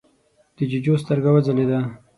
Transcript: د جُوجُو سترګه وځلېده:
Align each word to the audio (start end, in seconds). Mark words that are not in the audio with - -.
د 0.55 0.57
جُوجُو 0.71 0.93
سترګه 1.03 1.29
وځلېده: 1.33 1.79